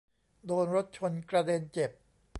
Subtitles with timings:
[0.45, 1.91] โดนรถชนกระเด็นเจ็บ